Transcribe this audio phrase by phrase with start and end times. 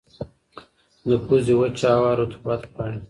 [1.07, 2.97] د پوزې وچه هوا رطوبت غواړي.